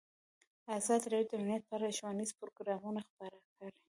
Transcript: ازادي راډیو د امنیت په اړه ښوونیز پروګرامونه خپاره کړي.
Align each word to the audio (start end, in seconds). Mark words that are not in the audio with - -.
ازادي 0.77 1.07
راډیو 1.13 1.29
د 1.29 1.33
امنیت 1.39 1.63
په 1.67 1.73
اړه 1.77 1.95
ښوونیز 1.97 2.29
پروګرامونه 2.39 2.99
خپاره 3.09 3.37
کړي. 3.55 3.71